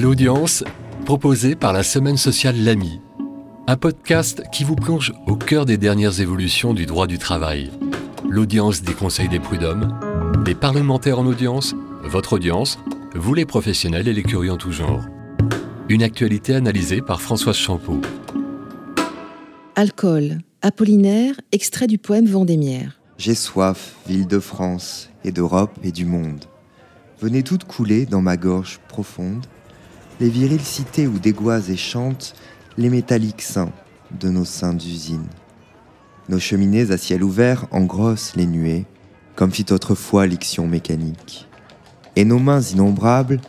À 0.00 0.02
l'audience, 0.02 0.64
proposé 1.04 1.54
par 1.54 1.74
la 1.74 1.82
Semaine 1.82 2.16
sociale 2.16 2.56
L'Ami, 2.64 3.02
un 3.66 3.76
podcast 3.76 4.42
qui 4.50 4.64
vous 4.64 4.74
plonge 4.74 5.12
au 5.26 5.36
cœur 5.36 5.66
des 5.66 5.76
dernières 5.76 6.22
évolutions 6.22 6.72
du 6.72 6.86
droit 6.86 7.06
du 7.06 7.18
travail. 7.18 7.70
L'audience 8.26 8.80
des 8.80 8.94
conseils 8.94 9.28
des 9.28 9.40
prud'hommes, 9.40 10.00
des 10.42 10.54
parlementaires 10.54 11.18
en 11.18 11.26
audience, 11.26 11.74
votre 12.02 12.32
audience, 12.32 12.78
vous 13.14 13.34
les 13.34 13.44
professionnels 13.44 14.08
et 14.08 14.14
les 14.14 14.22
curieux 14.22 14.52
en 14.52 14.56
tout 14.56 14.72
genre. 14.72 15.04
Une 15.90 16.02
actualité 16.02 16.54
analysée 16.54 17.02
par 17.02 17.20
Françoise 17.20 17.56
Champeau. 17.56 18.00
Alcool, 19.76 20.38
Apollinaire, 20.62 21.34
extrait 21.52 21.88
du 21.88 21.98
poème 21.98 22.24
Vendémiaire. 22.24 22.98
J'ai 23.18 23.34
soif, 23.34 23.96
ville 24.08 24.26
de 24.26 24.38
France, 24.38 25.10
et 25.24 25.30
d'Europe 25.30 25.78
et 25.82 25.92
du 25.92 26.06
monde. 26.06 26.46
Venez 27.20 27.42
toutes 27.42 27.64
couler 27.64 28.06
dans 28.06 28.22
ma 28.22 28.38
gorge 28.38 28.80
profonde 28.88 29.44
les 30.20 30.28
viriles 30.28 30.60
cités 30.60 31.06
où 31.06 31.18
dégoisent 31.18 31.70
et 31.70 31.76
chantent 31.76 32.34
les 32.76 32.90
métalliques 32.90 33.42
seins 33.42 33.72
de 34.18 34.28
nos 34.28 34.44
seins 34.44 34.74
d'usine. 34.74 35.26
Nos 36.28 36.38
cheminées 36.38 36.92
à 36.92 36.98
ciel 36.98 37.24
ouvert 37.24 37.66
engrossent 37.70 38.36
les 38.36 38.46
nuées, 38.46 38.84
comme 39.34 39.50
fit 39.50 39.66
autrefois 39.70 40.26
l'iction 40.26 40.66
mécanique. 40.66 41.48
Et 42.16 42.24
nos 42.24 42.38
mains 42.38 42.60
innombrables, 42.60 43.40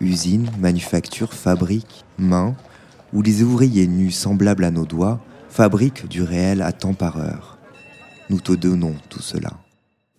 usines, 0.00 0.50
manufactures, 0.58 1.32
fabriques, 1.32 2.04
mains, 2.18 2.56
où 3.12 3.22
les 3.22 3.42
ouvriers 3.42 3.86
nus 3.86 4.10
semblables 4.10 4.64
à 4.64 4.70
nos 4.70 4.84
doigts 4.84 5.20
fabriquent 5.48 6.06
du 6.08 6.22
réel 6.22 6.62
à 6.62 6.72
temps 6.72 6.94
par 6.94 7.16
heure. 7.18 7.58
Nous 8.28 8.40
te 8.40 8.52
donnons 8.52 8.94
tout 9.08 9.22
cela. 9.22 9.52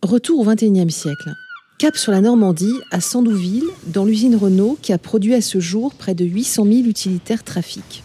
Retour 0.01 0.39
au 0.39 0.45
XXIe 0.45 0.89
siècle. 0.89 1.35
Cap 1.79 1.95
sur 1.95 2.11
la 2.11 2.19
Normandie, 2.19 2.75
à 2.91 2.99
Sandouville, 2.99 3.63
dans 3.87 4.03
l'usine 4.03 4.35
Renault 4.35 4.77
qui 4.81 4.91
a 4.91 4.97
produit 4.97 5.33
à 5.33 5.39
ce 5.39 5.61
jour 5.61 5.93
près 5.93 6.13
de 6.13 6.25
800 6.25 6.65
000 6.65 6.77
utilitaires 6.79 7.45
trafic. 7.45 8.03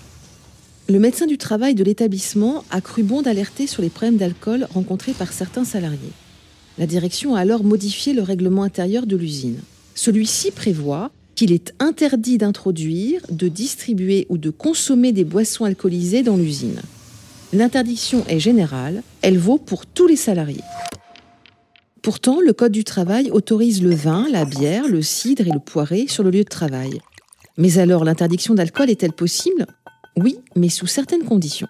Le 0.89 1.01
médecin 1.01 1.27
du 1.27 1.39
travail 1.39 1.75
de 1.75 1.83
l'établissement 1.83 2.63
a 2.71 2.81
cru 2.81 3.03
bon 3.03 3.21
d'alerter 3.21 3.67
sur 3.67 3.83
les 3.83 3.89
problèmes 3.89 4.17
d'alcool 4.17 4.69
rencontrés 4.73 5.11
par 5.11 5.33
certains 5.33 5.65
salariés. 5.65 6.13
La 6.79 6.87
direction 6.87 7.35
a 7.35 7.41
alors 7.41 7.65
modifié 7.65 8.13
le 8.13 8.23
règlement 8.23 8.63
intérieur 8.63 9.07
de 9.07 9.17
l'usine. 9.17 9.59
Celui-ci 9.97 10.53
prévoit 10.53 11.11
qu'il 11.35 11.51
est 11.51 11.75
interdit 11.81 12.39
d'introduire, 12.39 13.23
de 13.29 13.49
distribuer 13.49 14.27
ou 14.29 14.39
de 14.39 14.51
consommer 14.51 15.11
des 15.11 15.25
boissons 15.25 15.65
alcoolisées 15.65 16.23
dans 16.23 16.37
l'usine. 16.37 16.81
L'interdiction 17.53 18.25
est 18.29 18.39
générale, 18.39 19.03
elle 19.21 19.39
vaut 19.39 19.59
pour 19.59 19.85
tous 19.85 20.07
les 20.07 20.15
salariés. 20.15 20.63
Pourtant, 22.05 22.43
le 22.43 22.53
Code 22.53 22.73
du 22.73 22.85
travail 22.85 23.31
autorise 23.31 23.83
le 23.83 23.95
vin, 23.95 24.27
la 24.31 24.45
bière, 24.45 24.87
le 24.89 25.01
cidre 25.01 25.49
et 25.49 25.51
le 25.51 25.59
poiré 25.59 26.05
sur 26.07 26.23
le 26.23 26.29
lieu 26.29 26.45
de 26.45 26.49
travail. 26.51 27.01
Mais 27.57 27.79
alors, 27.79 28.05
l'interdiction 28.05 28.53
d'alcool 28.53 28.91
est-elle 28.91 29.15
possible? 29.15 29.65
Oui, 30.19 30.37
mais 30.55 30.69
sous 30.69 30.87
certaines 30.87 31.25
conditions. 31.25 31.67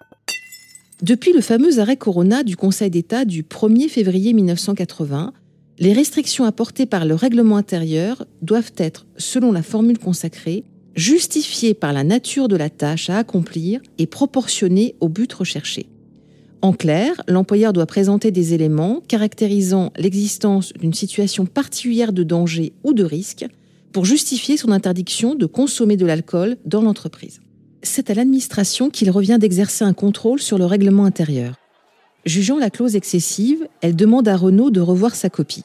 Depuis 1.02 1.32
le 1.32 1.40
fameux 1.40 1.78
arrêt 1.78 1.96
Corona 1.96 2.42
du 2.42 2.56
Conseil 2.56 2.90
d'État 2.90 3.24
du 3.24 3.44
1er 3.44 3.88
février 3.88 4.32
1980, 4.32 5.32
les 5.78 5.92
restrictions 5.92 6.44
apportées 6.44 6.86
par 6.86 7.04
le 7.04 7.14
règlement 7.14 7.56
intérieur 7.56 8.26
doivent 8.42 8.72
être, 8.76 9.06
selon 9.16 9.52
la 9.52 9.62
formule 9.62 9.98
consacrée, 9.98 10.64
justifiées 10.96 11.74
par 11.74 11.92
la 11.92 12.02
nature 12.02 12.48
de 12.48 12.56
la 12.56 12.70
tâche 12.70 13.08
à 13.08 13.18
accomplir 13.18 13.80
et 13.98 14.08
proportionnées 14.08 14.96
au 14.98 15.08
but 15.08 15.32
recherché. 15.32 15.86
En 16.64 16.72
clair, 16.72 17.22
l'employeur 17.28 17.74
doit 17.74 17.84
présenter 17.84 18.30
des 18.30 18.54
éléments 18.54 19.02
caractérisant 19.06 19.92
l'existence 19.98 20.72
d'une 20.72 20.94
situation 20.94 21.44
particulière 21.44 22.14
de 22.14 22.22
danger 22.22 22.72
ou 22.84 22.94
de 22.94 23.04
risque 23.04 23.44
pour 23.92 24.06
justifier 24.06 24.56
son 24.56 24.72
interdiction 24.72 25.34
de 25.34 25.44
consommer 25.44 25.98
de 25.98 26.06
l'alcool 26.06 26.56
dans 26.64 26.80
l'entreprise. 26.80 27.42
C'est 27.82 28.08
à 28.08 28.14
l'administration 28.14 28.88
qu'il 28.88 29.10
revient 29.10 29.36
d'exercer 29.38 29.84
un 29.84 29.92
contrôle 29.92 30.40
sur 30.40 30.56
le 30.56 30.64
règlement 30.64 31.04
intérieur. 31.04 31.56
Jugeant 32.24 32.58
la 32.58 32.70
clause 32.70 32.96
excessive, 32.96 33.68
elle 33.82 33.94
demande 33.94 34.26
à 34.26 34.34
Renault 34.34 34.70
de 34.70 34.80
revoir 34.80 35.16
sa 35.16 35.28
copie. 35.28 35.64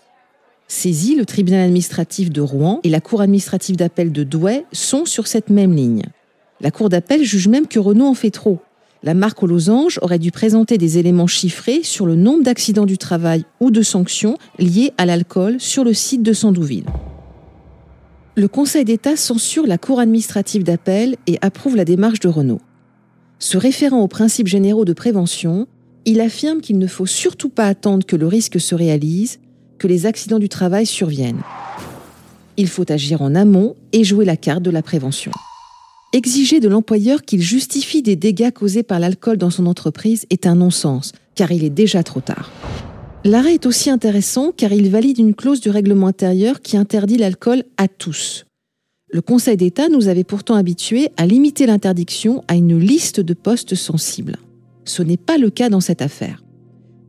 Saisi, 0.68 1.16
le 1.16 1.26
tribunal 1.26 1.62
administratif 1.62 2.30
de 2.30 2.42
Rouen 2.42 2.82
et 2.84 2.90
la 2.90 3.00
cour 3.00 3.22
administrative 3.22 3.78
d'appel 3.78 4.12
de 4.12 4.26
Douai 4.26 4.66
sont 4.74 5.06
sur 5.06 5.28
cette 5.28 5.50
même 5.50 5.74
ligne. 5.74 6.04
La 6.60 6.72
cour 6.72 6.90
d'appel 6.90 7.24
juge 7.24 7.48
même 7.48 7.68
que 7.68 7.80
Renault 7.80 8.08
en 8.08 8.16
fait 8.16 8.32
trop 8.32 8.60
la 9.04 9.14
marque 9.14 9.42
aux 9.44 9.48
losanges 9.48 10.00
aurait 10.02 10.20
dû 10.20 10.32
présenter 10.32 10.78
des 10.78 10.98
éléments 10.98 11.28
chiffrés 11.28 11.82
sur 11.84 12.06
le 12.06 12.16
nombre 12.16 12.44
d'accidents 12.44 12.86
du 12.86 12.98
travail 12.98 13.46
ou 13.60 13.72
de 13.72 13.82
sanctions 13.82 14.38
liées 14.58 14.92
à 14.98 15.06
l'alcool 15.06 15.60
sur 15.60 15.84
le 15.84 15.94
site 15.94 16.24
de 16.24 16.34
Sandouville. 16.34 16.86
Le 18.36 18.48
Conseil 18.48 18.86
d'État 18.86 19.16
censure 19.16 19.68
la 19.68 19.78
Cour 19.78 20.00
administrative 20.00 20.64
d'appel 20.64 21.16
et 21.28 21.38
approuve 21.42 21.76
la 21.76 21.86
démarche 21.86 22.20
de 22.20 22.30
Renault. 22.30 22.62
Se 23.38 23.58
référant 23.58 24.02
aux 24.02 24.08
principes 24.08 24.48
généraux 24.48 24.86
de 24.86 24.94
prévention, 24.94 25.68
il 26.06 26.22
affirme 26.22 26.62
qu'il 26.62 26.78
ne 26.78 26.88
faut 26.88 27.06
surtout 27.06 27.50
pas 27.50 27.68
attendre 27.68 28.06
que 28.06 28.16
le 28.16 28.28
risque 28.28 28.60
se 28.60 28.76
réalise, 28.76 29.40
que 29.78 29.88
les 29.88 30.06
accidents 30.06 30.40
du 30.40 30.50
travail 30.50 30.86
surviennent. 30.86 31.42
Il 32.58 32.68
faut 32.68 32.90
agir 32.92 33.22
en 33.22 33.36
amont 33.36 33.76
et 33.94 34.04
jouer 34.04 34.26
la 34.26 34.36
carte 34.36 34.64
de 34.64 34.72
la 34.72 34.82
prévention. 34.82 35.32
Exiger 36.12 36.60
de 36.60 36.68
l'employeur 36.68 37.22
qu'il 37.22 37.40
justifie 37.40 38.02
des 38.02 38.16
dégâts 38.16 38.52
causés 38.52 38.82
par 38.82 39.00
l'alcool 39.00 39.38
dans 39.38 39.52
son 39.52 39.68
entreprise 39.68 40.26
est 40.32 40.48
un 40.48 40.56
non-sens, 40.56 41.12
car 41.36 41.52
il 41.52 41.64
est 41.64 41.70
déjà 41.70 42.02
trop 42.02 42.20
tard. 42.20 42.52
L'arrêt 43.24 43.54
est 43.54 43.68
aussi 43.68 43.92
intéressant 43.92 44.52
car 44.56 44.74
il 44.74 44.90
valide 44.90 45.20
une 45.20 45.36
clause 45.36 45.62
du 45.62 45.70
règlement 45.70 46.08
intérieur 46.08 46.62
qui 46.62 46.78
interdit 46.78 47.18
l'alcool 47.18 47.64
à 47.78 47.88
tous. 47.88 48.46
Le 49.12 49.22
Conseil 49.22 49.56
d'État 49.56 49.88
nous 49.88 50.08
avait 50.08 50.24
pourtant 50.24 50.56
habitués 50.56 51.10
à 51.16 51.28
limiter 51.28 51.68
l'interdiction 51.68 52.44
à 52.48 52.56
une 52.56 52.80
liste 52.80 53.20
de 53.20 53.36
postes 53.36 53.76
sensibles. 53.76 54.38
Ce 54.86 55.04
n'est 55.04 55.18
pas 55.18 55.38
le 55.38 55.52
cas 55.52 55.70
dans 55.70 55.82
cette 55.82 56.02
affaire. 56.02 56.44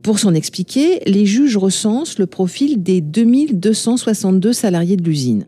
Pour 0.03 0.19
s'en 0.19 0.35
expliquer, 0.35 0.99
les 1.07 1.25
juges 1.25 1.57
recensent 1.57 2.19
le 2.19 2.27
profil 2.27 2.83
des 2.83 3.01
2262 3.01 4.53
salariés 4.53 4.97
de 4.97 5.03
l'usine. 5.03 5.47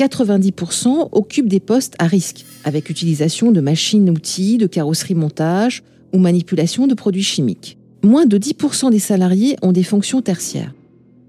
90% 0.00 1.10
occupent 1.12 1.48
des 1.48 1.60
postes 1.60 1.94
à 1.98 2.06
risque, 2.06 2.46
avec 2.64 2.88
utilisation 2.88 3.52
de 3.52 3.60
machines-outils, 3.60 4.56
de 4.56 4.66
carrosserie 4.66 5.14
montage 5.14 5.82
ou 6.14 6.18
manipulation 6.18 6.86
de 6.86 6.94
produits 6.94 7.22
chimiques. 7.22 7.76
Moins 8.02 8.24
de 8.24 8.38
10% 8.38 8.90
des 8.90 8.98
salariés 8.98 9.56
ont 9.60 9.72
des 9.72 9.82
fonctions 9.82 10.22
tertiaires. 10.22 10.72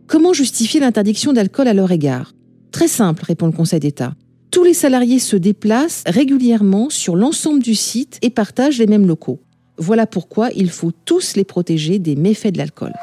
Comment 0.07 0.31
justifier 0.31 0.79
l'interdiction 0.79 1.33
d'alcool 1.33 1.67
à 1.67 1.73
leur 1.73 1.91
égard? 1.91 2.33
Très 2.71 2.87
simple, 2.87 3.25
répond 3.25 3.45
le 3.45 3.51
Conseil 3.51 3.81
d'État. 3.81 4.13
Tous 4.51 4.63
les 4.63 4.73
salariés 4.73 5.19
se 5.19 5.35
déplacent 5.35 6.03
régulièrement 6.05 6.89
sur 6.89 7.15
l'ensemble 7.15 7.61
du 7.61 7.75
site 7.75 8.19
et 8.21 8.29
partagent 8.29 8.79
les 8.79 8.87
mêmes 8.87 9.07
locaux. 9.07 9.41
Voilà 9.77 10.07
pourquoi 10.07 10.49
il 10.55 10.69
faut 10.69 10.91
tous 10.91 11.35
les 11.35 11.43
protéger 11.43 11.99
des 11.99 12.15
méfaits 12.15 12.53
de 12.53 12.57
l'alcool. 12.57 12.93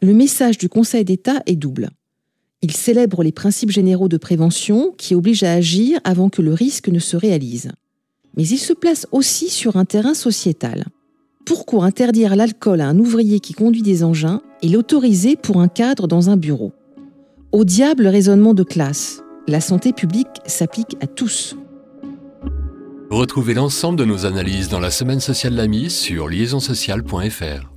Le 0.00 0.14
message 0.14 0.58
du 0.58 0.68
Conseil 0.68 1.04
d'État 1.04 1.42
est 1.46 1.54
double. 1.54 1.90
Il 2.64 2.70
célèbre 2.70 3.24
les 3.24 3.32
principes 3.32 3.72
généraux 3.72 4.08
de 4.08 4.16
prévention 4.16 4.94
qui 4.96 5.16
obligent 5.16 5.42
à 5.42 5.52
agir 5.52 5.98
avant 6.04 6.28
que 6.28 6.42
le 6.42 6.54
risque 6.54 6.88
ne 6.88 7.00
se 7.00 7.16
réalise. 7.16 7.72
Mais 8.36 8.46
il 8.46 8.58
se 8.58 8.72
place 8.72 9.08
aussi 9.10 9.50
sur 9.50 9.76
un 9.76 9.84
terrain 9.84 10.14
sociétal. 10.14 10.84
Pourquoi 11.44 11.84
interdire 11.84 12.36
l'alcool 12.36 12.80
à 12.80 12.86
un 12.86 13.00
ouvrier 13.00 13.40
qui 13.40 13.52
conduit 13.52 13.82
des 13.82 14.04
engins 14.04 14.40
et 14.62 14.68
l'autoriser 14.68 15.34
pour 15.34 15.60
un 15.60 15.66
cadre 15.66 16.06
dans 16.06 16.30
un 16.30 16.36
bureau? 16.36 16.72
Au 17.50 17.64
diable 17.64 18.06
raisonnement 18.06 18.54
de 18.54 18.62
classe. 18.62 19.22
La 19.48 19.60
santé 19.60 19.92
publique 19.92 20.28
s'applique 20.46 20.96
à 21.00 21.08
tous. 21.08 21.56
Retrouvez 23.10 23.54
l'ensemble 23.54 23.98
de 23.98 24.04
nos 24.04 24.24
analyses 24.24 24.68
dans 24.68 24.78
la 24.78 24.92
semaine 24.92 25.20
sociale 25.20 25.56
L'Ami 25.56 25.90
sur 25.90 26.28
liaisonsociale.fr. 26.28 27.72